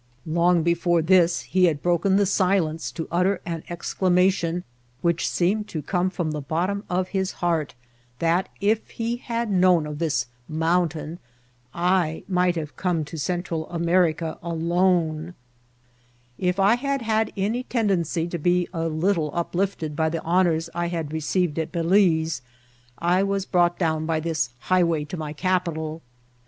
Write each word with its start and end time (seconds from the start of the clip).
Long 0.25 0.63
before 0.63 1.03
this 1.03 1.41
he 1.41 1.65
had 1.65 1.83
broken 1.83 2.25
silence 2.25 2.91
to 2.93 3.07
ut 3.11 3.21
ter 3.23 3.39
an 3.45 3.61
exclamation 3.69 4.63
which 5.03 5.29
seemed 5.29 5.67
to 5.67 5.83
come 5.83 6.09
fircnn 6.09 6.31
the 6.31 6.41
bottom 6.41 6.83
of 6.89 7.09
his 7.09 7.33
heart, 7.33 7.75
that, 8.17 8.49
if 8.59 8.89
he 8.89 9.17
had 9.17 9.51
known 9.51 9.85
of 9.85 9.99
this 9.99 10.25
^< 10.25 10.25
mountain," 10.51 11.19
I 11.71 12.23
might 12.27 12.55
have 12.55 12.75
come 12.75 13.05
to 13.05 13.17
Central 13.19 13.69
America 13.69 14.39
alone; 14.41 15.35
if 16.39 16.59
I 16.59 16.77
had 16.77 17.03
had 17.03 17.31
any 17.37 17.61
tendency 17.61 18.25
to 18.29 18.39
be 18.39 18.67
a 18.73 18.87
little 18.89 19.29
uplifted 19.35 19.95
by 19.95 20.09
the 20.09 20.23
honours 20.23 20.67
I 20.73 20.87
received 21.11 21.59
at 21.59 21.71
Balize, 21.71 22.41
I 22.97 23.21
was 23.21 23.45
brought 23.45 23.77
down 23.77 24.07
by 24.07 24.19
this 24.19 24.49
high 24.61 24.83
way 24.83 25.05
to 25.05 25.15
my 25.17 25.31
capital. 25.31 26.01